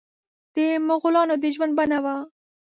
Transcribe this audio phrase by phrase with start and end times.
[0.53, 0.55] د
[0.87, 2.15] مغولانو د ژوند بڼه وه.